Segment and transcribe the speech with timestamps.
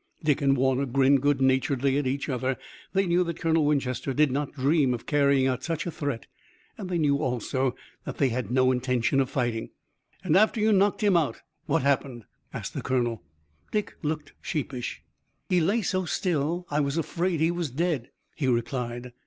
[0.23, 2.57] Dick and Warner grinned good naturedly at each other.
[2.91, 6.25] They knew that Colonel Winchester did not dream of carrying out such a threat,
[6.75, 9.69] and they knew also that they had no intention of fighting.
[10.23, 13.21] "And after you knocked him out what happened?" asked the colonel.
[13.71, 15.03] Dick looked sheepish.
[15.49, 19.13] "He lay so still I was afraid he was dead," he replied.